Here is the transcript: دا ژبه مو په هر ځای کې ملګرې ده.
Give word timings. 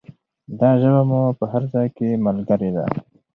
دا 0.59 0.69
ژبه 0.81 1.01
مو 1.09 1.21
په 1.37 1.45
هر 1.51 1.63
ځای 1.73 1.87
کې 1.97 2.21
ملګرې 2.25 2.69
ده. 2.75 2.85